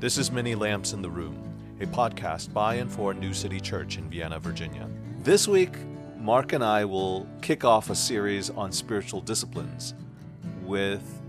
[0.00, 1.36] This is Many Lamps in the Room,
[1.80, 4.88] a podcast by and for New City Church in Vienna, Virginia.
[5.24, 5.74] This week,
[6.16, 9.94] Mark and I will kick off a series on spiritual disciplines
[10.62, 11.20] with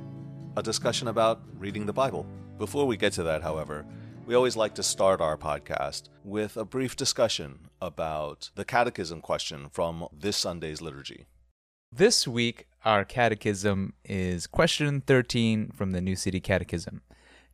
[0.55, 2.27] a discussion about reading the Bible.
[2.59, 3.87] Before we get to that, however,
[4.27, 9.69] we always like to start our podcast with a brief discussion about the catechism question
[9.71, 11.25] from this Sunday's liturgy.
[11.91, 17.01] This week, our catechism is question 13 from the New City Catechism.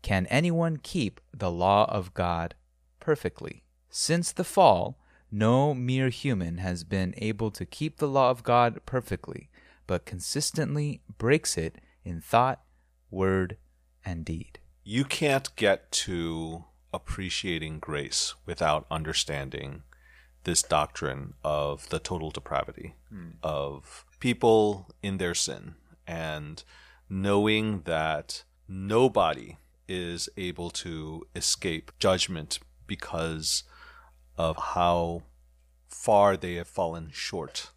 [0.05, 2.53] Can anyone keep the law of God
[2.99, 3.63] perfectly?
[3.89, 4.99] Since the fall,
[5.31, 9.49] no mere human has been able to keep the law of God perfectly,
[9.87, 12.61] but consistently breaks it in thought,
[13.09, 13.57] word,
[14.05, 14.59] and deed.
[14.83, 19.81] You can't get to appreciating grace without understanding
[20.43, 23.29] this doctrine of the total depravity hmm.
[23.41, 25.73] of people in their sin
[26.05, 26.63] and
[27.09, 29.57] knowing that nobody
[29.87, 33.63] is able to escape judgment because
[34.37, 35.23] of how
[35.87, 37.71] far they have fallen short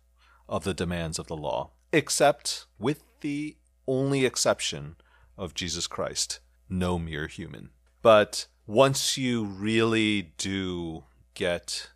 [0.49, 3.57] of the demands of the law, except with the
[3.87, 4.97] only exception
[5.37, 7.71] of Jesus Christ, no mere human.
[8.03, 11.91] But once you really do get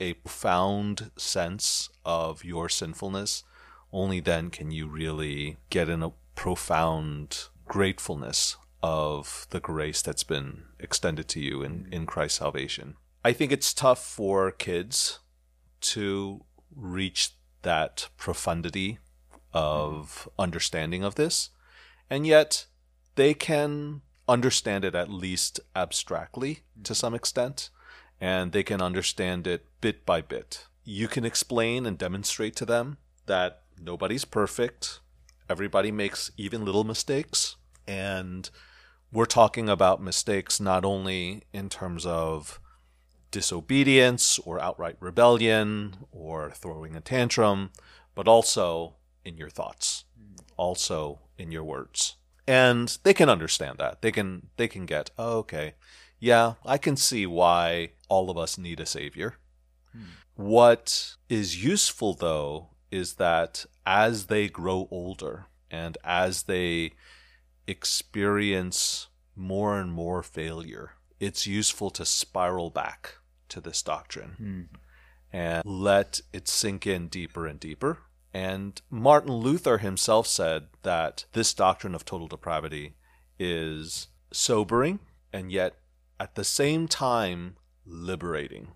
[0.00, 3.44] a profound sense of your sinfulness,
[3.92, 10.64] only then can you really get in a profound gratefulness of the grace that's been
[10.78, 12.96] extended to you in, in Christ's salvation.
[13.24, 15.18] I think it's tough for kids
[15.80, 17.30] to reach
[17.62, 18.98] that profundity
[19.52, 21.50] of understanding of this,
[22.08, 22.66] and yet
[23.16, 27.70] they can understand it at least abstractly to some extent,
[28.20, 30.66] and they can understand it bit by bit.
[30.84, 35.00] You can explain and demonstrate to them that nobody's perfect,
[35.48, 37.56] everybody makes even little mistakes,
[37.86, 38.50] and
[39.12, 42.60] we're talking about mistakes not only in terms of
[43.30, 47.70] disobedience or outright rebellion or throwing a tantrum,
[48.14, 48.94] but also
[49.24, 50.04] in your thoughts,
[50.56, 52.16] also in your words.
[52.46, 54.02] And they can understand that.
[54.02, 55.74] They can they can get, oh, okay,
[56.18, 59.36] yeah, I can see why all of us need a savior.
[59.92, 60.02] Hmm.
[60.36, 66.92] What is useful though is that as they grow older and as they
[67.66, 73.16] experience more and more failure, it's useful to spiral back
[73.48, 74.62] to this doctrine hmm.
[75.32, 77.98] and let it sink in deeper and deeper.
[78.34, 82.94] And Martin Luther himself said that this doctrine of total depravity
[83.38, 84.98] is sobering
[85.32, 85.76] and yet
[86.18, 88.68] at the same time liberating,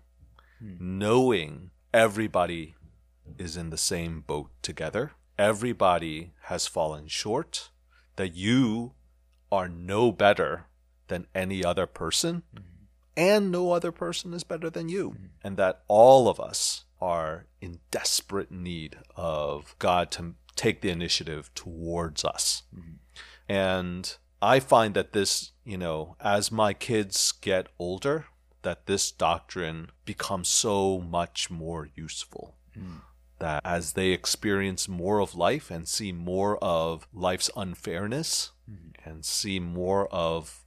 [0.59, 0.75] hmm.
[0.79, 2.75] knowing everybody
[3.37, 5.11] is in the same boat together.
[5.37, 7.70] Everybody has fallen short,
[8.21, 8.93] that you
[9.51, 10.67] are no better
[11.07, 12.85] than any other person, mm-hmm.
[13.17, 15.25] and no other person is better than you, mm-hmm.
[15.43, 21.49] and that all of us are in desperate need of God to take the initiative
[21.55, 22.61] towards us.
[22.75, 22.97] Mm-hmm.
[23.49, 28.25] And I find that this, you know, as my kids get older,
[28.61, 32.55] that this doctrine becomes so much more useful.
[33.41, 39.09] That as they experience more of life and see more of life's unfairness mm-hmm.
[39.09, 40.63] and see more of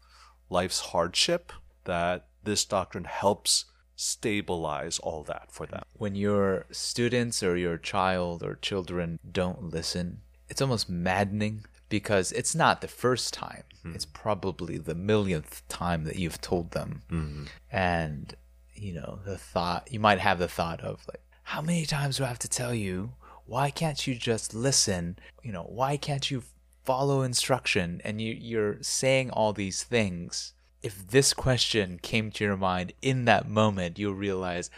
[0.51, 1.53] life's hardship,
[1.85, 5.83] that this doctrine helps stabilize all that for them.
[5.97, 12.57] When your students or your child or children don't listen, it's almost maddening because it's
[12.57, 13.63] not the first time.
[13.83, 13.95] Hmm.
[13.95, 17.03] It's probably the millionth time that you've told them.
[17.09, 17.45] Mm-hmm.
[17.71, 18.35] And,
[18.75, 22.25] you know, the thought, you might have the thought of, like, how many times do
[22.25, 23.13] I have to tell you?
[23.47, 25.19] Why can't you just listen?
[25.43, 26.43] You know, why can't you
[26.85, 28.01] follow instruction?
[28.05, 30.55] And you, you're saying all these things.
[30.83, 34.71] If this question came to your mind in that moment, you'll realize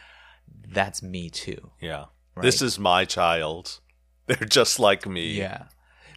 [0.68, 1.70] that's me too.
[1.80, 2.06] Yeah.
[2.40, 3.80] This is my child.
[4.26, 5.32] They're just like me.
[5.32, 5.64] Yeah.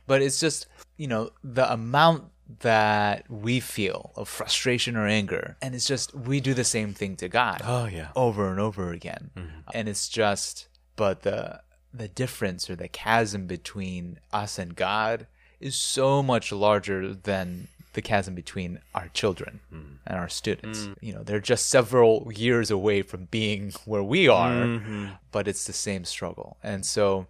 [0.08, 0.66] But it's just,
[0.98, 2.26] you know, the amount
[2.62, 5.56] that we feel of frustration or anger.
[5.62, 8.10] And it's just, we do the same thing to God Oh, yeah.
[8.16, 9.30] over and over again.
[9.36, 9.60] Mm-hmm.
[9.74, 11.62] And it's just, but the,
[11.94, 15.28] the difference or the chasm between us and God
[15.60, 19.96] is so much larger than the chasm between our children mm-hmm.
[20.06, 20.82] and our students.
[20.82, 20.96] Mm.
[21.02, 25.08] You know, they're just several years away from being where we are, mm-hmm.
[25.32, 26.58] but it's the same struggle.
[26.64, 27.28] And so,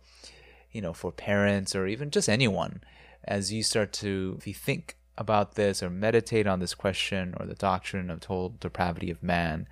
[0.71, 2.81] you know, for parents or even just anyone,
[3.23, 7.45] as you start to, if you think about this or meditate on this question or
[7.45, 9.67] the doctrine of total depravity of man,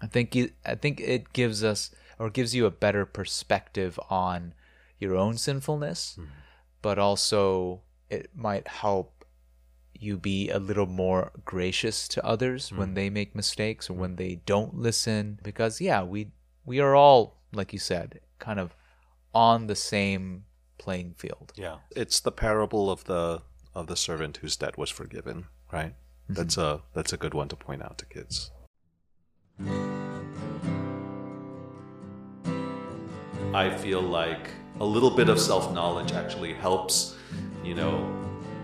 [0.00, 4.54] I think you, I think it gives us or gives you a better perspective on
[4.98, 6.30] your own sinfulness, mm-hmm.
[6.80, 9.26] but also it might help
[9.92, 12.94] you be a little more gracious to others when mm.
[12.94, 14.18] they make mistakes or when mm.
[14.18, 16.32] they don't listen because yeah we
[16.66, 18.74] we are all like you said kind of
[19.34, 20.44] on the same
[20.78, 21.52] playing field.
[21.56, 21.76] Yeah.
[21.90, 23.42] It's the parable of the
[23.74, 25.92] of the servant whose debt was forgiven, right?
[25.92, 26.34] Mm-hmm.
[26.34, 28.50] That's a that's a good one to point out to kids.
[33.52, 34.50] I feel like
[34.80, 37.16] a little bit of self-knowledge actually helps,
[37.62, 38.12] you know,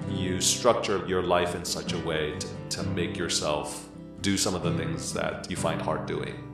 [0.08, 3.88] you structure your life in such a way to, to make yourself
[4.20, 6.50] do some of the things that you find hard doing.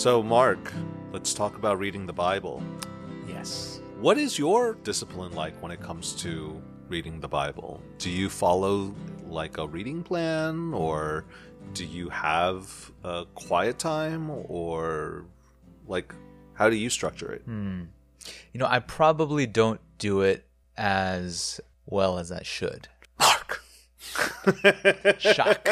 [0.00, 0.72] So, Mark,
[1.12, 2.62] let's talk about reading the Bible.
[3.28, 6.58] yes What is your discipline like when it comes to
[6.88, 7.82] reading the Bible?
[7.98, 8.94] Do you follow
[9.26, 11.26] like a reading plan or
[11.74, 15.26] do you have a quiet time or
[15.86, 16.14] like
[16.54, 17.42] how do you structure it?
[17.42, 17.82] Hmm.
[18.54, 20.46] you know i probably don't do it
[20.78, 22.88] as well as i should
[23.18, 23.62] Mark.
[25.18, 25.68] shock.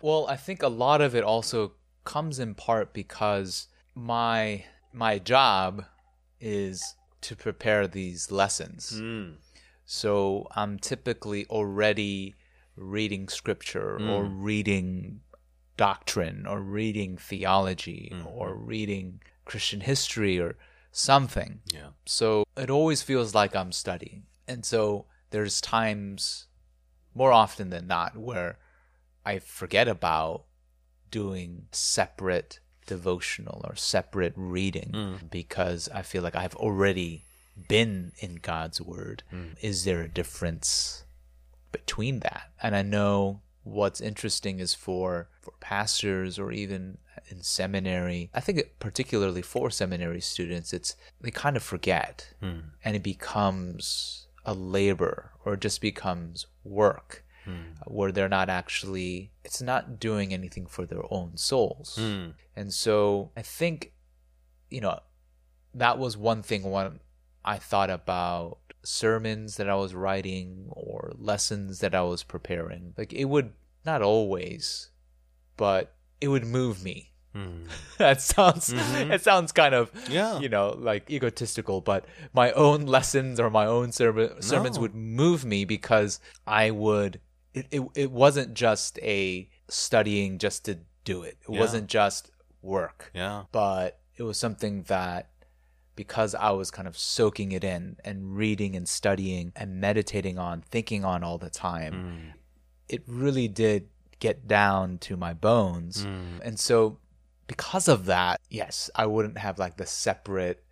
[0.00, 1.72] well, I think a lot of it also
[2.08, 4.64] comes in part because my
[4.94, 5.84] my job
[6.40, 8.94] is to prepare these lessons.
[8.96, 9.34] Mm.
[9.84, 12.34] So I'm typically already
[12.76, 15.20] reading scripture or reading
[15.76, 20.56] doctrine or reading theology or reading Christian history or
[20.92, 21.60] something.
[21.72, 21.90] Yeah.
[22.06, 24.22] So it always feels like I'm studying.
[24.46, 26.46] And so there's times
[27.14, 28.58] more often than not where
[29.26, 30.44] I forget about
[31.10, 35.26] doing separate devotional or separate reading hmm.
[35.30, 37.24] because I feel like I've already
[37.68, 39.22] been in God's word.
[39.30, 39.52] Hmm.
[39.60, 41.04] Is there a difference
[41.70, 42.50] between that?
[42.62, 48.30] And I know what's interesting is for for pastors or even in seminary.
[48.32, 52.60] I think it, particularly for seminary students, it's they kind of forget hmm.
[52.84, 57.62] and it becomes a labor or it just becomes work Mm.
[57.86, 61.96] where they're not actually it's not doing anything for their own souls.
[62.00, 62.34] Mm.
[62.56, 63.92] And so i think
[64.70, 64.98] you know
[65.74, 67.00] that was one thing when
[67.44, 72.92] i thought about sermons that i was writing or lessons that i was preparing.
[72.98, 73.52] Like it would
[73.84, 74.90] not always
[75.56, 77.12] but it would move me.
[77.34, 77.66] Mm.
[77.98, 79.12] That sounds mm-hmm.
[79.12, 80.38] it sounds kind of Yeah.
[80.40, 84.82] you know like egotistical but my own lessons or my own sermon, sermons No.
[84.82, 87.20] would move me because i would
[87.58, 91.60] it, it, it wasn't just a studying just to do it it Yeah.
[91.60, 92.30] wasn't just
[92.62, 93.44] work Yeah.
[93.52, 95.30] but it was something that
[95.98, 100.62] because I was kind of soaking it in and reading and studying and meditating on,
[100.62, 102.38] thinking on all the time, mm.
[102.88, 103.88] it really did
[104.20, 106.06] get down to my bones.
[106.06, 106.38] Mm.
[106.40, 106.98] And so,
[107.48, 110.62] because of that, yes, I wouldn't have like the separate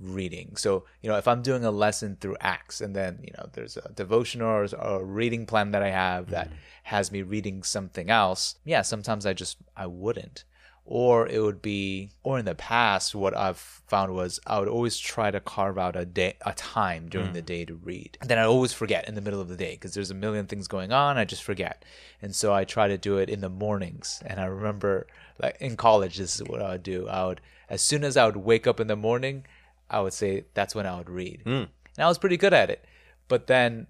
[0.00, 0.56] reading.
[0.56, 3.76] So, you know, if I'm doing a lesson through Acts and then, you know, there's
[3.76, 6.56] a devotional or a reading plan that I have that mm-hmm.
[6.84, 10.44] has me reading something else, yeah, sometimes I just, I wouldn't.
[10.86, 14.98] Or it would be or in the past what i've found was i would always
[14.98, 17.34] try to carve out a day a time during mm.
[17.34, 18.18] the day to read.
[18.20, 20.46] And then i always forget in the middle of the day because there's a million
[20.46, 21.84] things going on i just forget.
[22.20, 24.20] And so i try to do it in the mornings.
[24.26, 25.06] And i remember
[25.40, 27.06] like in college this is what i would do.
[27.06, 29.44] I would as soon as i would wake up in the morning
[29.90, 31.50] i would say that's when i would read hmm.
[31.50, 31.68] and
[31.98, 32.84] i was pretty good at it
[33.28, 33.86] but then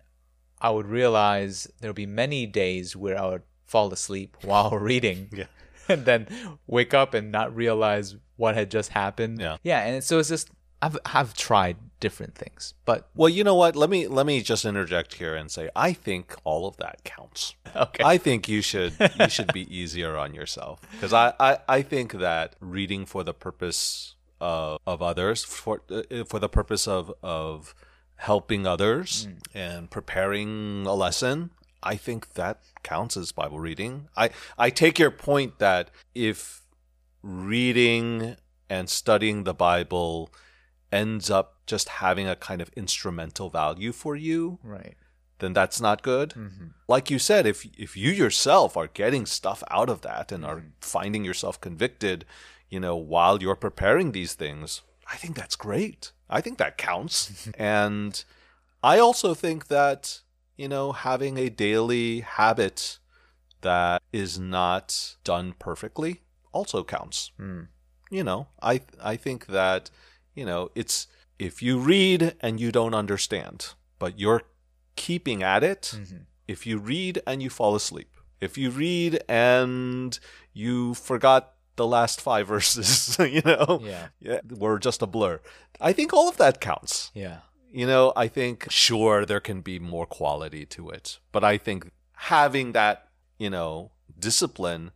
[0.60, 5.28] i would realize there would be many days where i would fall asleep while reading
[5.32, 5.44] Yeah.
[5.88, 6.28] and then
[6.66, 9.40] wake up and not realize what had just happened.
[9.40, 9.58] Yeah.
[9.62, 9.80] Yeah.
[9.80, 10.50] And so it's just
[10.82, 12.74] I've I've tried different things.
[12.84, 13.76] But Well, you know what?
[13.76, 17.54] Let me let me just interject here and say I think all of that counts.
[17.76, 18.02] okay.
[18.02, 22.12] I think you should you should be easier on yourself because I, I I think
[22.14, 27.74] that reading for the purpose of of others for uh, for the purpose of of
[28.16, 29.38] helping others mm.
[29.54, 31.50] and preparing a lesson
[31.82, 34.08] I think that counts as Bible reading.
[34.16, 36.62] I I take your point that if
[37.22, 38.36] reading
[38.68, 40.30] and studying the Bible
[40.92, 44.96] ends up just having a kind of instrumental value for you, right.
[45.38, 46.30] then that's not good.
[46.30, 46.66] Mm-hmm.
[46.88, 50.60] Like you said, if if you yourself are getting stuff out of that and are
[50.60, 50.70] mm.
[50.80, 52.24] finding yourself convicted,
[52.70, 56.12] you know, while you're preparing these things, I think that's great.
[56.28, 57.48] I think that counts.
[57.58, 58.24] and
[58.82, 60.20] I also think that,
[60.56, 62.98] you know, having a daily habit
[63.62, 66.22] that is not done perfectly
[66.52, 67.32] also counts.
[67.36, 67.62] Hmm.
[68.10, 69.90] You know, I I think that,
[70.34, 71.06] you know, it's
[71.38, 74.42] if you read and you don't understand, but you're
[74.96, 76.22] keeping at it, mm-hmm.
[76.48, 78.10] if you read and you fall asleep,
[78.40, 80.18] if you read and
[80.52, 84.06] you forgot the last five verses, you know, Yeah.
[84.28, 85.40] yeah, were just a blur.
[85.88, 87.10] I think all of that counts.
[87.14, 87.38] Yeah.
[87.80, 91.78] You know, I think sure there can be more quality to it, but I think
[92.34, 92.96] having that,
[93.38, 93.90] you know,
[94.28, 94.90] discipline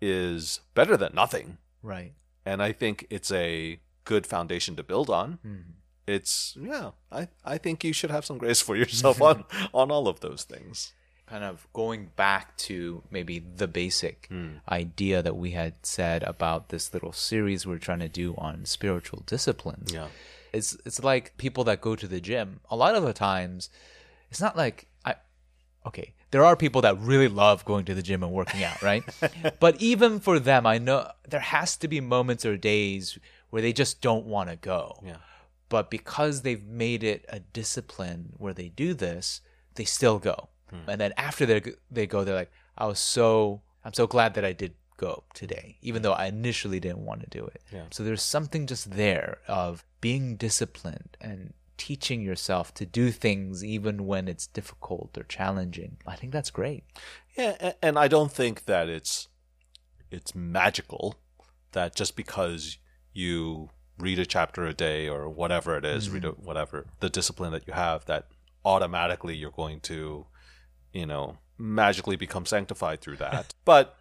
[0.00, 1.58] is better than nothing.
[1.82, 2.12] Right.
[2.44, 5.38] And I think it's a good foundation to build on.
[5.44, 5.64] Mhm.
[6.06, 10.06] It's yeah, I, I think you should have some grace for yourself on on all
[10.08, 10.92] of those things.
[11.26, 14.56] Kind of going back to maybe the basic Hmm.
[14.68, 19.22] idea that we had said about this little series we're trying to do on spiritual
[19.26, 19.92] disciplines.
[19.94, 20.08] Yeah.
[20.52, 22.60] It's it's like people that go to the gym.
[22.70, 23.70] A lot of the times,
[24.30, 25.14] it's not like I.
[25.86, 29.02] Okay, there are people that really love going to the gym and working out, right?
[29.60, 33.72] but even for them, I know there has to be moments or days where they
[33.72, 35.00] just don't want to go.
[35.04, 35.16] Yeah.
[35.70, 39.40] But because they've made it a discipline where they do this,
[39.76, 40.50] they still go.
[40.72, 40.90] Hmm.
[40.90, 44.44] And then after they they go, they're like, I was so I'm so glad that
[44.44, 47.62] I did go today, even though I initially didn't want to do it.
[47.72, 47.84] Yeah.
[47.90, 54.06] So there's something just there of being disciplined and teaching yourself to do things even
[54.06, 55.96] when it's difficult or challenging.
[56.06, 56.84] I think that's great.
[57.36, 59.28] Yeah, and I don't think that it's
[60.10, 61.16] it's magical
[61.72, 62.78] that just because
[63.12, 66.42] you read a chapter a day or whatever it is, read mm-hmm.
[66.42, 68.26] a, whatever the discipline that you have, that
[68.64, 70.26] automatically you're going to,
[70.92, 73.54] you know, magically become sanctified through that.
[73.64, 73.98] but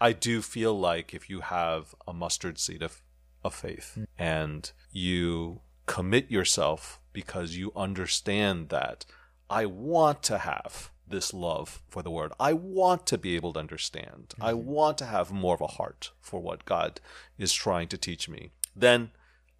[0.00, 3.02] I do feel like if you have a mustard seed of
[3.44, 4.06] of faith mm.
[4.18, 9.04] and you commit yourself because you understand that
[9.50, 12.32] I want to have this love for the word.
[12.40, 14.34] I want to be able to understand.
[14.40, 14.66] I mm-hmm.
[14.66, 17.00] want to have more of a heart for what God
[17.38, 18.50] is trying to teach me.
[18.74, 19.10] Then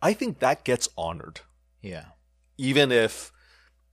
[0.00, 1.40] I think that gets honored.
[1.82, 2.06] Yeah.
[2.56, 3.30] Even if,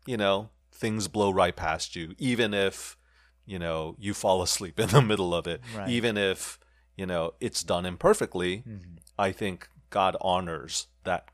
[0.05, 0.49] you know,
[0.81, 2.97] things blow right past you, even if,
[3.45, 5.87] you know, you fall asleep in the middle of it, Right.
[5.89, 6.59] even if,
[6.97, 8.95] you know, it's done imperfectly, mm-hmm.
[9.17, 11.29] I think God honors that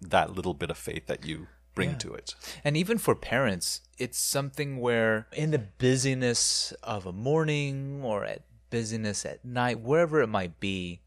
[0.00, 2.36] that little bit of faith that you bring to it.
[2.62, 8.42] And even for parents, it's something where in the busyness of a morning or at
[8.70, 11.00] busyness at night, wherever it might be,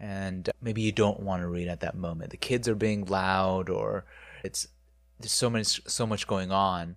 [0.00, 2.30] and maybe you don't want to read at that moment.
[2.30, 4.04] The kids are being loud or
[4.42, 4.66] it's
[5.20, 6.96] there's so much so much going on.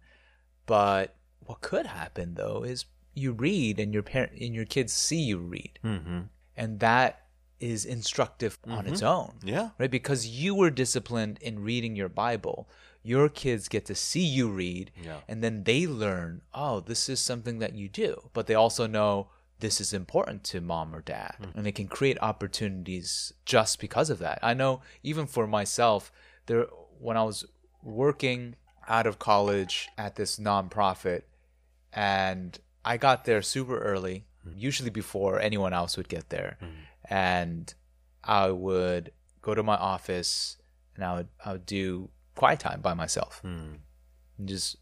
[0.66, 1.16] But
[1.46, 5.38] what could happen though is you read and your parent and your kids see you
[5.38, 5.80] read.
[5.84, 6.22] Mm-hmm.
[6.58, 7.20] And that
[7.60, 9.70] is instructive on its own Yeah.
[9.78, 9.90] right?
[9.92, 12.68] Because you were disciplined in reading your Bible.
[13.04, 15.20] Your kids get to see you read, Yeah.
[15.28, 18.30] and then they learn, oh, this is something that you do.
[18.34, 19.30] But they also know
[19.60, 24.20] this is important to mom or dad, and they can create opportunities just because of
[24.20, 24.40] that.
[24.42, 26.12] I know even for myself,
[26.48, 26.66] there
[27.00, 27.46] when I was
[27.82, 28.56] working
[28.88, 31.24] out of college at this nonprofit,
[31.92, 34.58] and I got there super early, mm-hmm.
[34.58, 37.14] usually before anyone else would get there, mm-hmm.
[37.14, 37.74] and
[38.24, 39.12] I would
[39.42, 40.58] go to my office
[40.96, 43.42] and I would I would do quiet time by myself.
[43.44, 43.76] Mm-hmm.
[44.38, 44.78] And just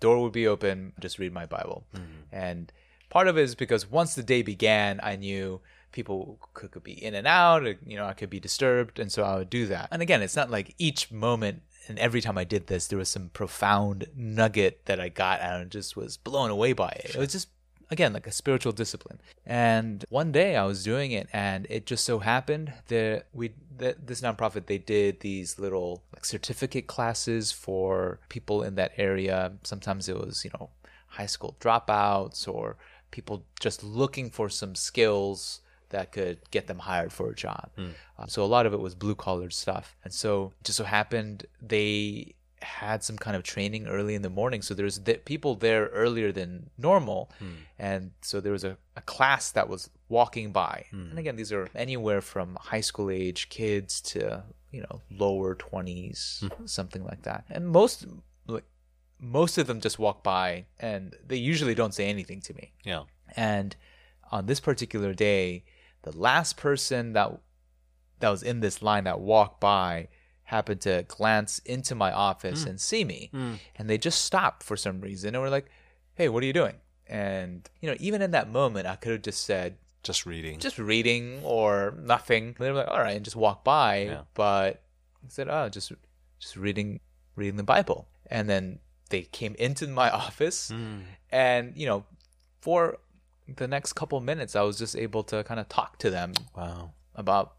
[0.00, 1.86] door would be open, just read my Bible.
[2.32, 2.72] And
[3.08, 5.60] part of it is because once the day began, I knew
[5.92, 9.10] people could, could be in and out, or, you know, I could be disturbed, and
[9.10, 9.88] so I would do that.
[9.90, 13.08] And again, it's not like each moment and every time I did this, there was
[13.08, 17.14] some profound nugget that I got out and just was blown away by it.
[17.14, 17.48] It was just
[17.90, 19.20] again like a spiritual discipline.
[19.44, 24.06] And one day I was doing it, and it just so happened that we that
[24.06, 29.52] this nonprofit they did these little like certificate classes for people in that area.
[29.62, 30.70] Sometimes it was you know
[31.08, 32.76] high school dropouts or
[33.10, 37.70] people just looking for some skills that could get them hired for a job.
[37.76, 37.88] Hmm.
[38.18, 39.96] Um, so a lot of it was blue collar stuff.
[40.04, 44.30] And so it just so happened they had some kind of training early in the
[44.30, 44.62] morning.
[44.62, 47.30] So there's th- people there earlier than normal.
[47.38, 47.50] Hmm.
[47.78, 50.86] And so there was a, a class that was walking by.
[50.90, 51.10] Hmm.
[51.10, 56.50] And again, these are anywhere from high school age kids to, you know, lower 20s,
[56.68, 57.44] something like that.
[57.50, 58.06] And most,
[58.46, 58.64] like,
[59.20, 62.72] most of them just walk by and they usually don't say anything to me.
[62.84, 63.04] Yeah.
[63.36, 63.76] And
[64.30, 65.64] on this particular day,
[66.06, 67.32] the last person that
[68.20, 70.08] that was in this line that walked by
[70.44, 72.70] happened to glance into my office hmm.
[72.70, 73.28] and see me.
[73.32, 73.54] Hmm.
[73.74, 75.66] And they just stopped for some reason and were like,
[76.14, 76.76] "Hey, what are you doing?"
[77.08, 80.60] And you know, even in that moment, I could have just said, Just reading.
[80.60, 82.54] "Just reading" or nothing.
[82.58, 84.04] They were like, "All right," and just walk by.
[84.04, 84.22] Yeah.
[84.34, 84.82] But
[85.24, 85.92] I said, "Oh, just
[86.38, 87.00] just reading
[87.34, 88.78] reading the Bible." And then
[89.10, 91.00] they came into my office hmm.
[91.30, 92.04] and you know
[92.60, 92.98] for
[93.56, 96.90] the next couple minutes i was just able to kind of talk to them wow.
[97.14, 97.54] about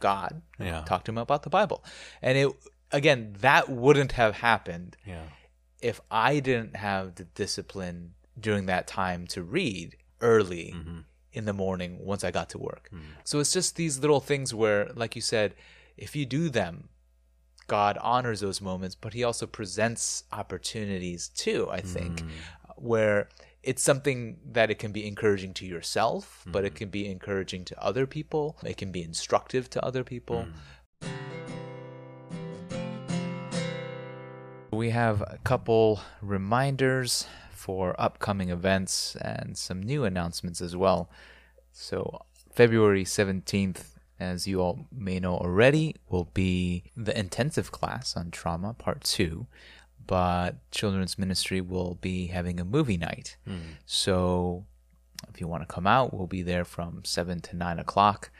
[0.00, 0.82] god Yeah.
[0.86, 1.84] talk to them about the bible
[2.20, 2.48] and it
[2.92, 5.22] again that wouldn't have happened Yeah.
[5.80, 11.00] if i didn't have the discipline during that time to read early mm-hmm.
[11.32, 12.88] in the morning once I got to work.
[12.92, 13.00] Mm.
[13.24, 15.54] So it's just these little things where, like you said,
[15.96, 16.88] if you do them,
[17.66, 22.28] God honors those moments, but He also presents opportunities too, I think, mm.
[22.76, 23.28] where
[23.64, 26.76] it's something that it can be encouraging to yourself, but it mm-hmm.
[26.76, 28.56] can be encouraging to other people.
[28.62, 30.46] It can be instructive to other people.
[30.46, 31.08] Mm.
[34.72, 41.08] We have a couple reminders for upcoming events and some new announcements as well.
[41.72, 48.30] So, February 17th, as you all may know already, will be the intensive class on
[48.30, 49.46] trauma, part two.
[50.06, 53.36] But Children's Ministry will be having a movie night.
[53.46, 53.76] Hmm.
[53.86, 54.64] So,
[55.28, 58.30] if you want to come out, we'll be there from 7 to 9 o'clock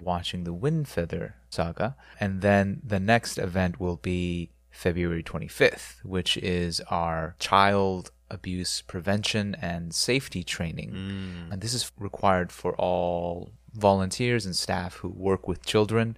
[0.00, 1.96] watching the Wingfeather saga.
[2.18, 9.54] And then the next event will be February 25th, which is our child abuse prevention
[9.60, 10.90] and safety training.
[10.90, 11.52] Hmm.
[11.52, 16.16] And this is required for all volunteers and staff who work with children.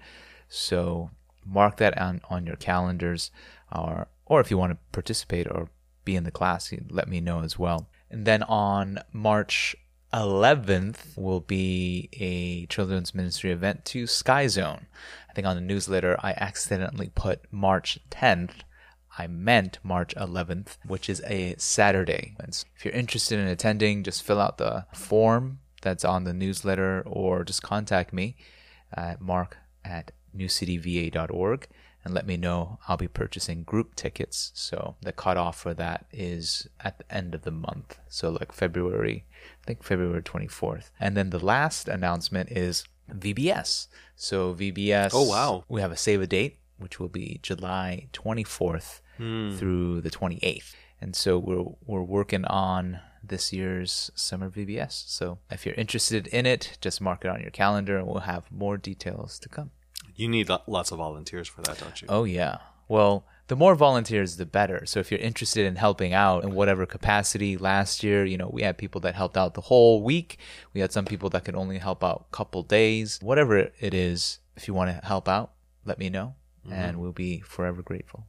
[0.48, 1.10] So
[1.44, 3.30] mark that on, on your calendars
[3.72, 5.68] or or if you want to participate or
[6.04, 7.88] be in the class, let me know as well.
[8.10, 9.74] And then on March
[10.12, 14.86] 11th will be a children's ministry event to Sky Zone.
[15.28, 18.62] I think on the newsletter I accidentally put March 10th.
[19.18, 22.34] I meant March 11th, which is a Saturday.
[22.38, 27.02] And if you're interested in attending, just fill out the form that's on the newsletter
[27.06, 28.36] or just contact me
[28.92, 31.68] at mark at newcityva.org
[32.04, 32.78] and let me know.
[32.86, 34.52] I'll be purchasing group tickets.
[34.54, 37.98] So the cutoff for that is at the end of the month.
[38.08, 39.24] So like February,
[39.62, 40.90] I think February 24th.
[41.00, 43.88] And then the last announcement is VBS.
[44.16, 45.10] So VBS.
[45.12, 45.64] Oh, wow.
[45.68, 49.52] We have a save a date, which will be July 24th hmm.
[49.52, 50.74] through the 28th.
[51.00, 55.08] And so we're we're working on this year's summer VBS.
[55.08, 58.50] So if you're interested in it, just mark it on your calendar and we'll have
[58.50, 59.70] more details to come.
[60.16, 62.08] You need lots of volunteers for that, don't you?
[62.10, 62.58] Oh, yeah.
[62.88, 64.86] Well, the more volunteers, the better.
[64.86, 68.62] So if you're interested in helping out in whatever capacity, last year, you know, we
[68.62, 70.38] had people that helped out the whole week.
[70.72, 73.18] We had some people that could only help out a couple days.
[73.22, 75.52] Whatever it is, if you want to help out,
[75.84, 76.72] let me know, mm-hmm.
[76.72, 78.26] and we'll be forever grateful.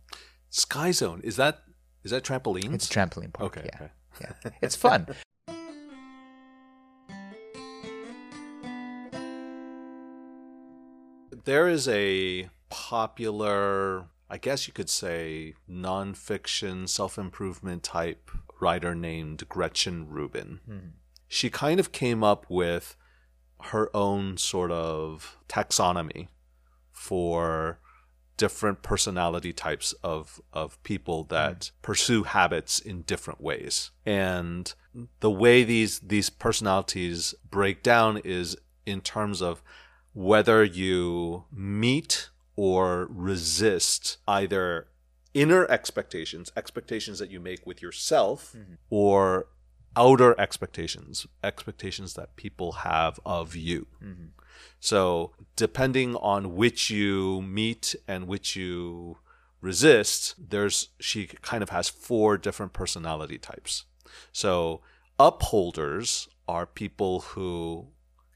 [0.50, 1.63] Sky Zone is that
[2.04, 2.74] is that trampoline?
[2.74, 3.58] It's trampoline park.
[3.58, 3.88] Okay, Yeah.
[4.15, 4.34] okay.
[4.45, 4.52] yeah.
[4.62, 5.08] It's fun.
[11.46, 18.30] There is a popular, I guess you could say, nonfiction self improvement type
[18.60, 20.60] writer named Gretchen Rubin.
[20.66, 20.78] Hmm.
[21.28, 22.96] She kind of came up with
[23.62, 26.28] her own sort of taxonomy
[26.92, 27.80] for
[28.38, 31.82] different personality types of, of people that hmm.
[31.82, 33.92] pursue habits in different ways.
[34.06, 34.74] And
[35.20, 38.56] the way these these personalities break down is
[38.86, 39.62] in terms of
[40.15, 44.88] whether you meet or resist either
[45.34, 48.75] inner expectations, expectations that you make with yourself, mm-hmm.
[48.89, 49.47] or
[49.97, 53.88] outer expectations, expectations that people have of you.
[54.01, 54.28] Mm-hmm.
[54.80, 59.17] So, depending on which you meet and which you
[59.60, 63.84] resist, there's she kind of has four different personality types.
[64.32, 64.80] So,
[65.19, 67.88] upholders are people who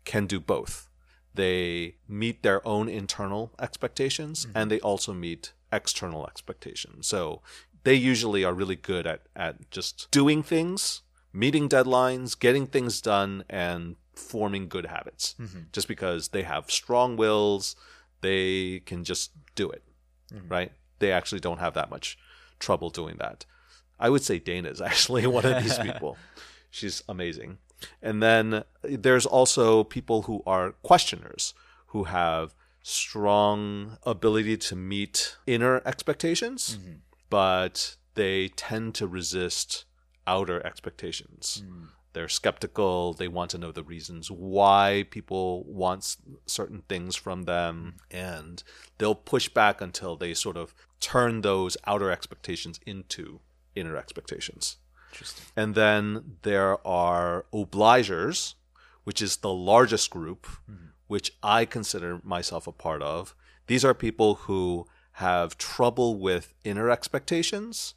[0.04, 0.89] can do both.
[1.36, 4.58] They meet their own internal expectations mm-hmm.
[4.58, 7.08] and they also meet external expectations.
[7.08, 7.42] So,
[7.84, 13.46] they usually are really good at at just doing things, meeting deadlines, getting things done
[13.50, 15.60] and forming good habits mm-hmm.
[15.72, 17.78] just because they have strong wills
[18.22, 19.82] they can just do it
[20.34, 20.48] mm-hmm.
[20.48, 20.72] right?
[21.00, 22.18] They actually don't have that much
[22.60, 23.46] trouble doing that.
[24.00, 26.18] I would say dana is actually one of these people.
[26.70, 27.58] She's amazing
[28.02, 31.54] and then there's also people who are questioners
[31.88, 36.94] who have strong ability to meet inner expectations mm-hmm.
[37.30, 39.86] but they tend to resist
[40.30, 41.64] outer expectations.
[41.66, 41.88] Mm.
[42.14, 43.14] They're skeptical.
[43.14, 47.96] They want to know the reasons why people want certain things from them.
[48.12, 48.20] Mm.
[48.20, 48.64] And
[48.98, 53.40] they'll push back until they sort of turn those outer expectations into
[53.76, 54.78] inner expectations.
[55.56, 58.56] And then there are obligers
[59.04, 60.88] which is the largest group mm-hmm.
[61.08, 63.36] which i consider myself a part of
[63.68, 67.96] these are people who have trouble with inner expectations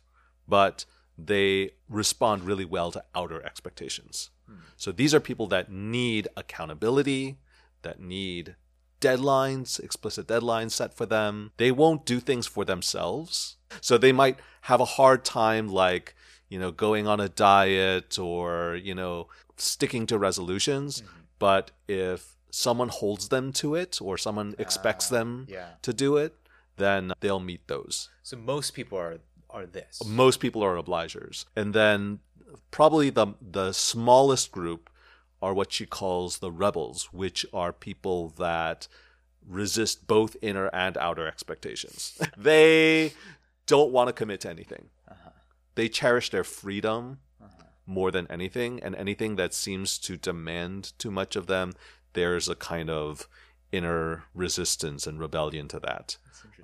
[0.49, 0.85] but
[1.19, 4.31] they respond really well to outer expectations.
[4.47, 4.57] Hmm.
[4.77, 7.39] So these are people that need accountability,
[7.83, 8.57] that need
[9.01, 11.53] deadlines, explicit deadlines set for them.
[11.57, 13.57] They won't do things for themselves.
[13.81, 16.15] So they might have a hard time like,
[16.53, 21.21] you know, going on a diet or, you know, sticking to resolutions, mm-hmm.
[21.39, 25.71] but if someone holds them to it or someone expects ah, them yeah.
[25.81, 26.35] to do it,
[26.77, 28.11] then they'll meet those.
[28.23, 30.03] So most people are are this.
[30.07, 31.47] Most people are obligers.
[31.57, 32.19] And then
[32.71, 34.91] probably the the smallest group
[35.41, 38.89] are what she calls the rebels, which are people that
[39.49, 42.21] resist both inner and outer expectations.
[42.37, 43.13] they
[43.67, 44.91] don't want to commit to anything.
[45.75, 47.65] They cherish their freedom uh-huh.
[47.87, 51.73] more than anything, and anything that seems to demand too much of them,
[52.13, 53.29] there's a kind of
[53.73, 56.19] inner resistance and rebellion to that.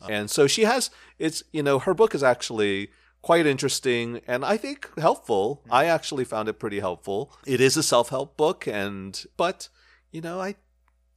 [0.09, 2.91] And so she has it's you know her book is actually
[3.23, 5.63] quite interesting and I think helpful.
[5.63, 5.73] Mm-hmm.
[5.73, 7.33] I actually found it pretty helpful.
[7.47, 9.69] It is a self-help book and but
[10.13, 10.55] you know I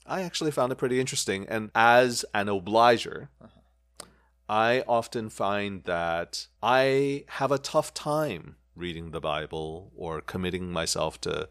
[0.05, 3.60] I actually found it pretty interesting and as an obliger uh-huh.
[4.51, 11.21] I often find that I have a tough time reading the Bible or committing myself
[11.21, 11.47] to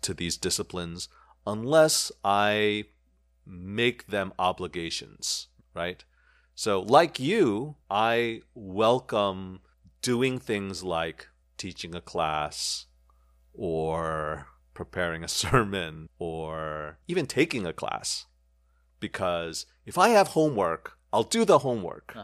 [0.00, 1.10] to these disciplines
[1.46, 2.84] unless I
[3.44, 6.02] make them obligations, right?
[6.54, 9.60] So, like you, I welcome
[10.00, 12.86] doing things like teaching a class
[13.52, 18.24] or preparing a sermon or even taking a class.
[18.98, 22.16] Because if I have homework, I'll do the homework.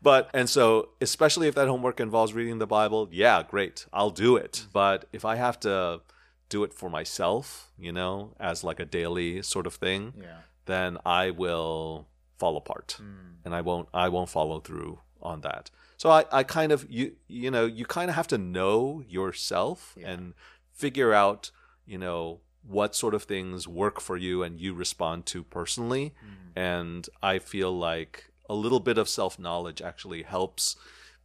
[0.00, 4.36] But, and so, especially if that homework involves reading the Bible, yeah, great, I'll do
[4.36, 4.66] it.
[4.72, 6.00] But if I have to
[6.48, 10.38] do it for myself, you know, as like a daily sort of thing, Yeah.
[10.66, 12.06] then I will
[12.38, 13.36] fall apart Hmm.
[13.44, 15.70] and I won't I won't follow through on that.
[15.96, 19.94] So I, I kind of you you know you kind of have to know yourself
[19.96, 20.10] Yeah.
[20.10, 20.34] and
[20.72, 21.50] figure out
[21.86, 26.58] you know what sort of things work for you and you respond to personally Hmm.
[26.58, 30.76] and I feel like a little bit of self knowledge actually helps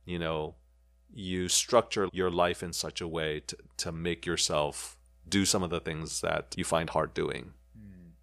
[0.06, 0.56] you know
[1.14, 4.98] you structure your life in such a way to, to make yourself
[5.28, 7.54] do some of the things that you find hard doing.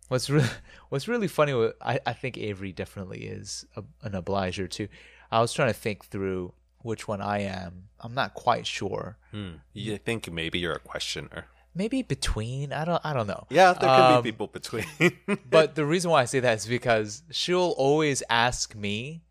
[0.09, 0.49] What's really
[0.91, 4.89] What's really funny, I I think Avery definitely is a, an obliger too.
[5.31, 7.89] I was trying to think through which one I am.
[8.01, 9.17] I'm not quite sure.
[9.33, 9.55] Hmm.
[9.73, 11.47] You think maybe you're a questioner.
[11.75, 12.73] Maybe between.
[12.73, 13.01] I don't.
[13.05, 13.47] I don't know.
[13.51, 14.87] Yeah, there could Um, be people between.
[15.51, 19.23] but the reason why I say that is because she'll always ask me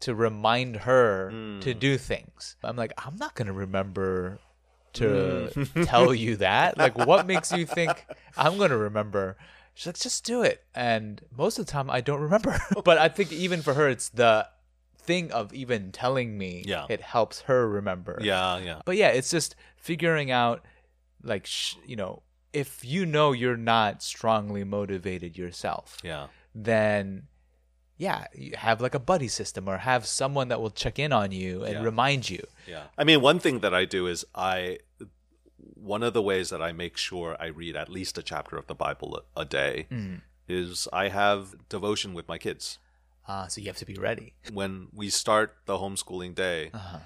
[0.00, 2.56] to remind her to do things.
[2.64, 4.38] I'm like, I'm not gonna remember
[4.94, 5.50] to
[5.84, 6.78] tell you that.
[6.78, 9.36] Like, what makes you think I'm gonna remember?
[9.74, 10.64] She's like, just do it.
[10.74, 12.58] And most of the time, I don't remember.
[12.84, 14.46] but I think even for her, it's the
[15.02, 16.62] thing of even telling me.
[16.66, 16.86] Yeah.
[16.88, 18.18] it helps her remember.
[18.22, 18.80] yeah, yeah.
[18.84, 20.64] But yeah, it's just figuring out,
[21.22, 26.28] like, sh- you know, if you know you're not strongly motivated yourself, Yeah.
[26.54, 27.26] then
[27.96, 31.32] yeah, you have like a buddy system or have someone that will check in on
[31.32, 31.82] you and Yeah.
[31.82, 32.42] remind you.
[32.66, 32.84] Yeah.
[32.96, 34.78] I mean, one thing that I do is I
[35.74, 38.66] one of the ways that I make sure I read at least a chapter of
[38.66, 40.22] the Bible a, day Mm.
[40.48, 42.78] is I have devotion with my kids.
[43.28, 44.32] Ah, so you have to be ready.
[44.52, 47.00] When we start the homeschooling day, Uh-huh.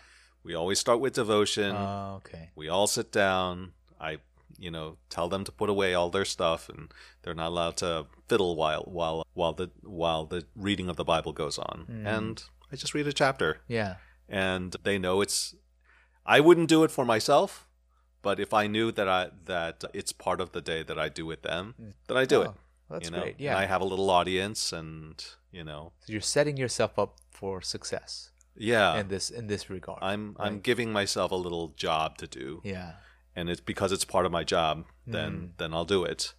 [0.45, 1.75] we always start with devotion.
[1.75, 2.51] Oh, okay.
[2.55, 3.73] we all sit down.
[4.11, 4.19] I,
[4.59, 8.07] you know, tell them to put away all their stuff, and they're not allowed to
[8.29, 11.77] fiddle while while while the while the reading of the Bible goes on.
[11.87, 12.07] Hmm.
[12.07, 13.95] And I just read a chapter, Yeah.
[14.29, 15.55] and they know it's.
[16.37, 17.67] I wouldn't do it for myself,
[18.23, 21.25] but if I knew that I that it's part of the day that I do
[21.27, 21.91] with them, hmm.
[22.07, 22.49] then I do it.
[22.51, 22.55] Oh,
[22.91, 23.23] that's you know?
[23.23, 23.35] great.
[23.37, 23.59] And Yeah.
[23.63, 28.31] I have a little audience, and you know, So you're setting yourself up for success
[28.57, 29.01] yeah.
[29.01, 29.99] in this in this regard.
[30.03, 32.61] I'm I'm giving myself a little job to do.
[32.65, 32.93] yeah.
[33.37, 35.51] And it's because it's part of my job then Mm.
[35.59, 36.35] then I'll do it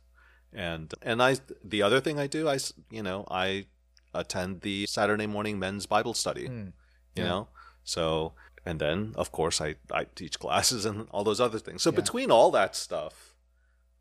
[0.53, 2.57] and and I the other thing I do I
[2.89, 3.65] you know I
[4.13, 6.67] attend the Saturday morning men's Bible study Mm.
[7.15, 7.29] you Yeah.
[7.29, 7.47] know
[7.83, 8.33] so
[8.65, 11.95] and then of course I I teach classes and all those other things so Yeah.
[12.01, 13.35] between all that stuff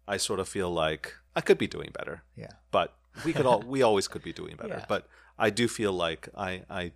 [0.06, 2.52] I sort of feel like I could be doing better Yeah.
[2.70, 2.88] but
[3.24, 4.86] we could all we always could be doing better Yeah.
[4.88, 5.06] but
[5.38, 6.92] I do feel like I I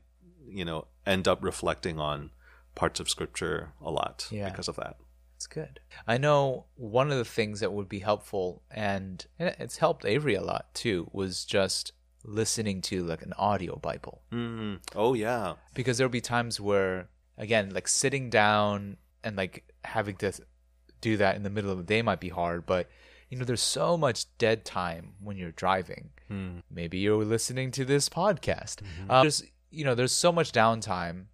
[0.60, 2.30] you know end up reflecting on
[2.74, 4.96] parts of scripture a lot because of that
[5.38, 5.78] That's good.
[6.04, 10.34] I know one of the things that would be helpful, and and it's helped Avery
[10.34, 11.92] a lot too, was just
[12.24, 14.22] listening to like an audio Bible.
[14.32, 14.80] Mm.
[14.96, 15.54] Oh yeah.
[15.74, 20.32] Because there'll be times where, again, like sitting down and like having to
[21.00, 22.90] do that in the middle of the day might be hard, but
[23.28, 26.10] you know, there's so much dead time when you're driving.
[26.28, 26.62] Mm.
[26.68, 28.82] Maybe you're listening to this podcast.
[29.08, 31.26] Uh, there's, you know, there's so much downtime,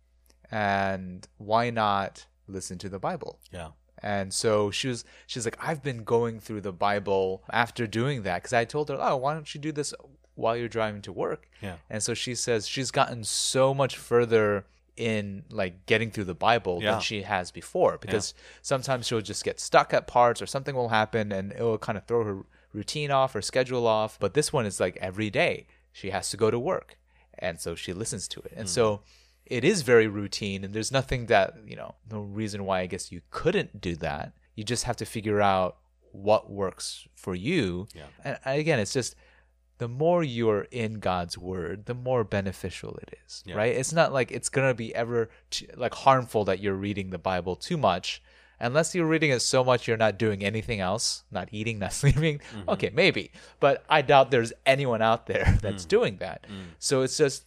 [0.50, 3.38] and why not listen to the Bible?
[3.50, 3.68] Yeah.
[4.04, 8.42] And so she was, she's like, I've been going through the Bible after doing that
[8.42, 9.94] because I told her, oh, why don't you do this
[10.34, 11.48] while you're driving to work?
[11.62, 11.76] Yeah.
[11.88, 14.66] And so she says she's gotten so much further
[14.98, 16.92] in like getting through the Bible Yeah.
[16.92, 20.90] than she has before because sometimes she'll just get stuck at parts or something will
[20.90, 24.18] happen and it will kind of throw her routine off or schedule off.
[24.20, 26.98] But this one is like every day she has to go to work.
[27.38, 28.52] And so she listens to it.
[28.54, 28.74] And hmm.
[28.78, 29.00] so
[29.46, 33.12] it is very routine and there's nothing that, you know, no reason why I guess
[33.12, 34.32] you couldn't do that.
[34.54, 35.76] You just have to figure out
[36.12, 37.88] what works for you.
[37.94, 38.06] Yeah.
[38.24, 39.16] And again, it's just
[39.78, 43.56] the more you're in God's word, the more beneficial it is, Yeah.
[43.56, 43.74] right?
[43.74, 47.18] It's not like it's going to be ever t- like harmful that you're reading the
[47.18, 48.22] Bible too much.
[48.60, 52.38] Unless you're reading it so much you're not doing anything else, not eating, not sleeping.
[52.38, 52.70] Mm-hmm.
[52.70, 53.32] Okay, maybe.
[53.58, 55.88] But I doubt there's anyone out there that's mm.
[55.88, 56.46] doing that.
[56.48, 56.66] Mm.
[56.78, 57.44] So it's just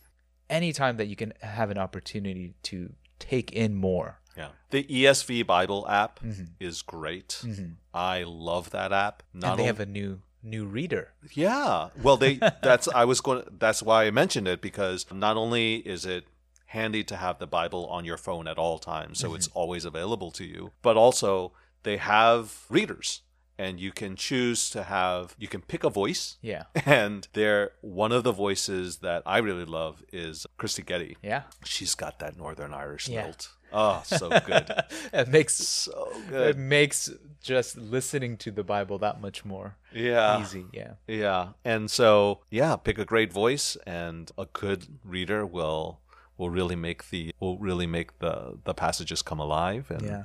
[0.49, 4.19] anytime that you can have an opportunity to take in more.
[4.35, 4.49] Yeah.
[4.69, 6.43] The ESV Bible app mm-hmm.
[6.59, 7.39] is great.
[7.43, 7.73] Mm-hmm.
[7.93, 9.23] I love that app.
[9.33, 11.13] Not and they have a new new reader.
[11.33, 11.89] Yeah.
[12.01, 16.05] Well, they that's I was going that's why I mentioned it because not only is
[16.05, 16.25] it
[16.67, 19.37] handy to have the Bible on your phone at all times, so mm-hmm.
[19.37, 23.21] it's always available to you, but also they have readers
[23.57, 26.63] and you can choose to have you can pick a voice Yeah.
[26.85, 31.17] and there one of the voices that I really love is Kristyn Getty.
[31.23, 31.43] Yeah.
[31.65, 33.25] She's got that Northern Irish Yeah.
[33.25, 33.49] lilt.
[33.73, 34.71] Oh, so good.
[35.13, 36.55] it makes so good.
[36.55, 37.09] it makes
[37.41, 40.41] just listening to the Bible that much more Yeah.
[40.41, 40.65] easy.
[40.71, 40.93] Yeah.
[41.07, 41.49] Yeah.
[41.65, 45.99] And so, yeah, pick a great voice and a good reader will
[46.37, 50.23] will really make the will really make the the passages come alive and Yeah.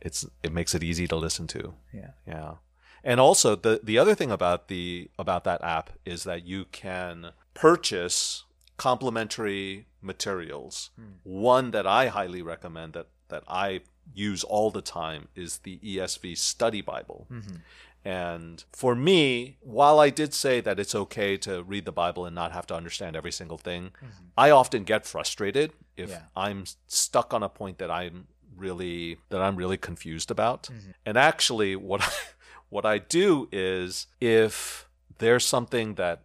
[0.00, 1.74] It's it makes it easy to listen to.
[1.92, 2.10] Yeah.
[2.26, 2.54] Yeah.
[3.02, 7.32] And also the the other thing about the about that app is that you can
[7.54, 8.44] purchase
[8.76, 10.90] complementary materials.
[10.96, 11.04] Hmm.
[11.22, 13.80] One that I highly recommend that that I
[14.14, 17.26] use all the time is the ESV Study Bible.
[17.30, 17.56] Mm-hmm.
[18.04, 22.34] And for me, while I did say that it's okay to read the Bible and
[22.34, 24.24] not have to understand every single thing, mm-hmm.
[24.36, 26.22] I often get frustrated if Yeah.
[26.34, 28.26] I'm stuck on a point that I'm
[28.60, 30.64] really that I'm really confused about.
[30.64, 30.90] Mm-hmm.
[31.06, 32.12] And actually what I,
[32.68, 36.22] what I do is if there's something that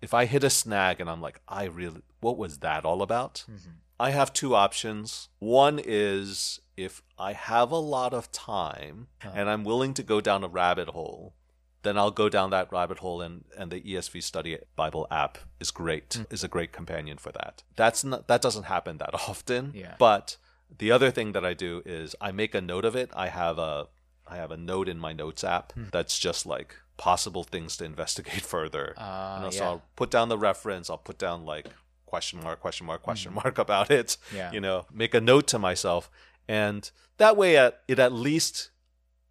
[0.00, 3.44] if I hit a snag and I'm like I really what was that all about?
[3.50, 3.70] Mm-hmm.
[4.00, 5.28] I have two options.
[5.38, 9.32] One is if I have a lot of time uh-huh.
[9.34, 11.34] and I'm willing to go down a rabbit hole,
[11.82, 15.70] then I'll go down that rabbit hole and, and the ESV Study Bible app is
[15.70, 16.32] great, mm.
[16.32, 17.62] is a great companion for that.
[17.76, 19.72] That's not, that doesn't happen that often.
[19.74, 19.94] Yeah.
[19.98, 20.36] But
[20.78, 23.10] the other thing that I do is I make a note of it.
[23.14, 23.88] I have a
[24.26, 28.42] I have a note in my notes app that's just like possible things to investigate
[28.42, 28.94] further.
[28.96, 29.64] Ah, You know, So.
[29.64, 30.88] I'll put down the reference.
[30.88, 31.66] I'll put down like
[32.06, 34.16] question mark, question mark, question mark about it.
[34.34, 34.52] Yeah.
[34.52, 36.10] You know, make a note to myself,
[36.48, 38.70] and that way, uh, it at least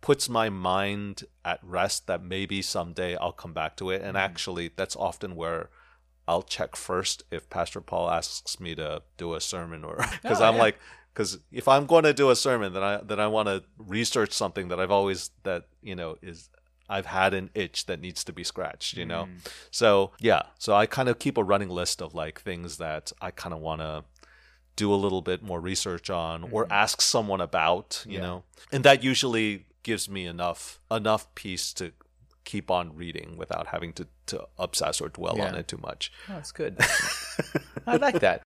[0.01, 4.01] puts my mind at rest that maybe someday I'll come back to it.
[4.01, 5.69] And actually, that's often where
[6.27, 10.45] I'll check first if Pastor Paul asks me to do a sermon, or because Oh,
[10.45, 10.61] I'm yeah.
[10.61, 10.79] like.
[11.13, 14.31] Because if I'm going to do a sermon, then I then I want to research
[14.31, 16.49] something that I've always that you know is
[16.91, 19.23] I've had an itch that needs to be scratched, you know?
[19.23, 19.49] Mm.
[19.71, 20.41] So, yeah.
[20.59, 23.61] So I kind of keep a running list of like things that I kind of
[23.61, 24.03] want to
[24.75, 26.73] do a little bit more research on or mm-hmm.
[26.73, 28.21] ask someone about, you Yeah.
[28.21, 28.43] know?
[28.73, 31.93] And that usually gives me enough enough peace to
[32.43, 36.11] keep on reading without having to, to obsess or dwell on it too much.
[36.29, 36.77] Oh, that's good.
[37.87, 38.43] I like that.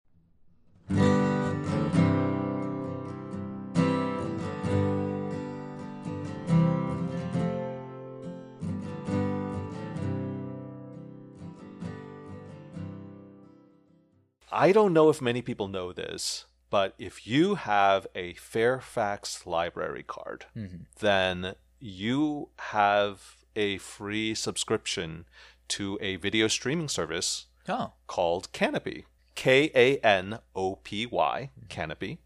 [14.55, 20.03] I don't know if many people know this, but if you have a Fairfax library
[20.03, 20.83] card, mm-hmm.
[20.99, 25.25] then you have a free subscription
[25.67, 29.03] to a video streaming service Oh, called Kanopy.
[29.35, 31.67] K A N O P Y, mm-hmm.
[31.67, 32.19] Kanopy.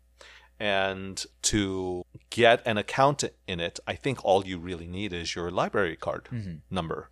[0.60, 5.50] And to get an account in it, I think all you really need is your
[5.50, 6.58] library card mm-hmm.
[6.70, 7.10] number.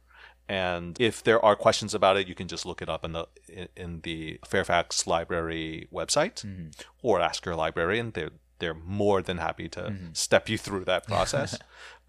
[0.49, 3.27] And if there are questions about it, you can just look it up in the
[3.49, 6.69] in- in the Fairfax Library website, mm-hmm.
[7.01, 8.11] or ask your librarian.
[8.11, 10.07] They're they're more than happy to mm-hmm.
[10.13, 11.57] step you through that process.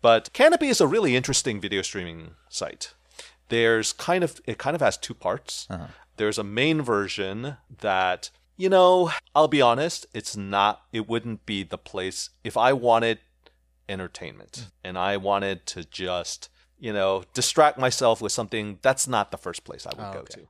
[0.00, 2.94] but Kanopy is a really interesting video streaming site.
[3.48, 5.66] There's kind of it kind of has two parts.
[5.68, 5.88] Uh-huh.
[6.16, 11.62] There's a main version that you know, I'll be honest, it's not it wouldn't be
[11.62, 13.20] the place if I wanted
[13.88, 14.70] entertainment mm.
[14.84, 19.64] and I wanted to just, you know, distract myself with something that's not the first
[19.64, 20.42] place I would Oh, go okay.
[20.42, 20.48] to.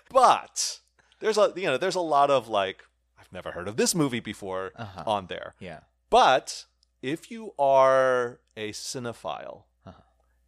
[0.10, 0.80] but
[1.20, 2.82] there's a you know, there's a lot of like
[3.18, 5.04] I've never heard of this movie before Uh-huh.
[5.06, 5.54] on there.
[5.60, 5.80] yeah.
[6.10, 6.64] But
[7.02, 10.00] if you are a cinephile, Uh-huh.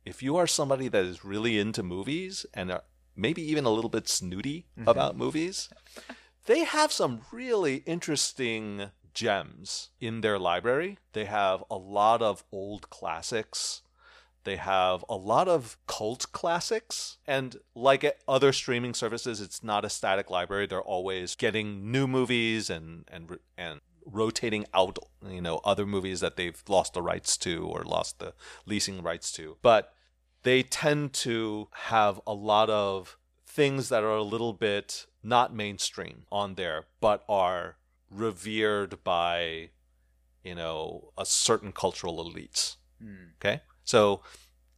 [0.05, 2.85] if you are somebody that is really into movies and are
[3.17, 5.69] maybe even a little bit snooty about movies,
[6.47, 10.99] they have some really interesting gems in their library.
[11.13, 13.83] They have a lot of old classics
[14.45, 17.19] They have a lot of cult classics.
[17.27, 20.67] And like other streaming services, it's not a static library.
[20.67, 26.37] They're always getting new movies and, and, and rotating out, you know, other movies that
[26.37, 28.33] they've lost the rights to or lost the
[28.65, 29.59] leasing rights to.
[29.63, 29.93] But
[30.43, 36.25] they tend to have a lot of things that are a little bit not mainstream
[36.33, 37.77] on there, but are
[38.11, 39.71] revered by,
[40.45, 42.77] you know, a certain cultural elites.
[43.03, 43.35] Mm.
[43.37, 43.63] Okay.
[43.85, 44.23] So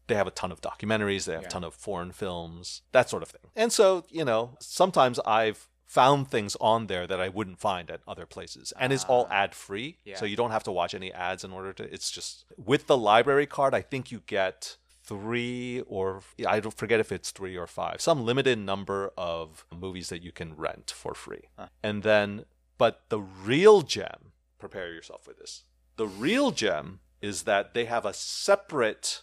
[0.07, 1.49] they have a ton of documentaries, they have Yeah.
[1.49, 3.51] a ton of foreign films, that sort of thing.
[3.57, 8.01] And so, you know, sometimes I've found things on there that I wouldn't find at
[8.09, 8.73] other places.
[8.79, 9.99] And it's all ad free.
[10.05, 10.17] Yeah.
[10.17, 12.97] So you don't have to watch any ads in order to it's just with the
[12.97, 17.67] library card, I think you get three or I don't forget if it's three or
[17.67, 21.49] five, some limited number of movies that you can rent for free.
[21.83, 22.45] And then,
[22.83, 25.63] but the real gem, prepare yourself for this.
[25.95, 29.23] The real gem is that they have a separate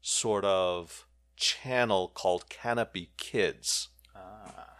[0.00, 1.04] sort of
[1.34, 3.88] channel called Kanopy Kids.
[4.14, 4.76] Ah.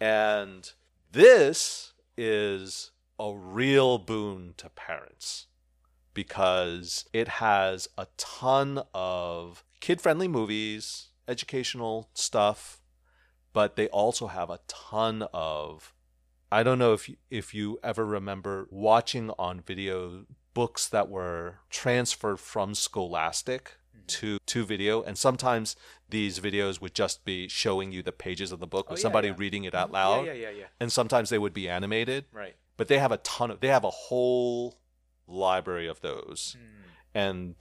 [0.00, 0.72] And
[1.10, 5.48] this is a real boon to parents
[6.14, 12.80] because it has a ton of kid friendly movies, educational stuff,
[13.52, 15.92] but they also have a ton of
[16.52, 21.60] I don't know if you, if you ever remember watching on video books that were
[21.70, 24.04] transferred from Scholastic mm-hmm.
[24.06, 25.76] to to video and sometimes
[26.10, 29.02] these videos would just be showing you the pages of the book with Oh, yeah,
[29.02, 29.34] somebody yeah.
[29.38, 29.82] reading it mm-hmm.
[29.82, 30.64] out loud Yeah, yeah, yeah, yeah.
[30.78, 32.54] and sometimes they would be animated Right.
[32.76, 34.78] but they have a ton of they have a whole
[35.26, 36.90] library of those hmm.
[37.14, 37.54] and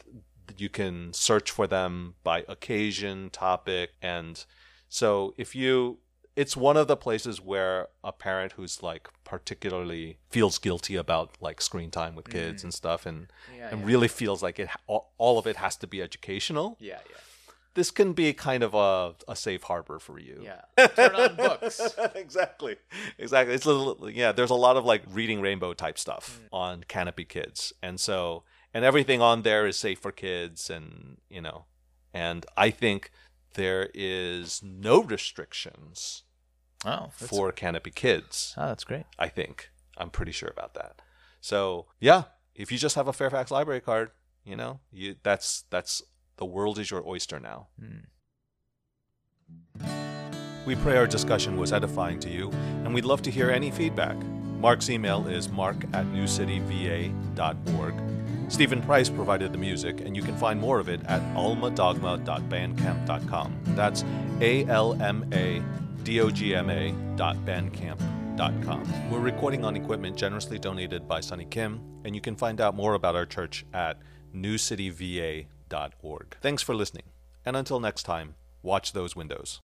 [0.58, 4.44] you can search for them by occasion topic and
[4.90, 6.00] so if you
[6.36, 11.62] it's one of the places where a parent who's like particularly feels guilty about like
[11.62, 12.66] screen time with kids mm.
[12.66, 13.88] and stuff and Yeah, and yeah.
[13.88, 17.18] really feels like it all, all of it has to be educational Yeah, yeah.
[17.74, 20.88] this can be kind of a, a safe harbor for you Yeah.
[20.88, 21.82] Turn on books.
[22.16, 22.78] exactly
[23.18, 26.48] exactly it's a little yeah there's a lot of like reading rainbow type stuff mm.
[26.54, 31.42] on Kanopy kids and so and everything on there is safe for kids and you
[31.42, 31.66] know
[32.14, 33.12] and i think
[33.56, 36.24] there is no restrictions
[36.84, 39.06] Oh, for Kanopy kids oh, that's great.
[39.20, 41.02] i think i'm pretty sure about that
[41.40, 42.24] so yeah
[42.56, 44.10] if you just have a fairfax library card
[44.44, 46.02] you know you that's that's
[46.38, 48.00] the world is your oyster now hmm.
[50.66, 52.52] We pray our discussion was edifying to you,
[52.84, 54.16] and we'd love to hear any feedback.
[54.60, 57.94] Mark's email is mark at newcityva.org.
[58.52, 63.60] Stephen Price provided the music, and you can find more of it at almadogma.bandcamp.com.
[63.68, 64.04] That's
[64.42, 65.64] A L M A
[66.04, 69.10] D O G M A dot bandcamp.com.
[69.10, 72.96] We're recording on equipment generously donated by Sonny Kim, and you can find out more
[72.96, 74.00] about our church at
[74.36, 76.36] newcityva.org.
[76.42, 77.06] Thanks for listening,
[77.46, 79.62] and until next time, watch those windows.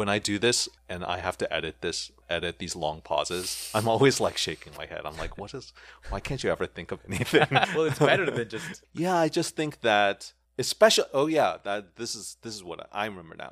[0.00, 3.86] When I do this and I have to edit this, edit these long pauses, I'm
[3.86, 5.02] always like shaking my head.
[5.04, 5.74] I'm like, what is,
[6.08, 7.46] why can't you ever think of anything?
[7.50, 8.82] well, it's better than just.
[8.94, 13.04] yeah, I just think that, especially, oh yeah, that this is, this is what I
[13.04, 13.48] remember now.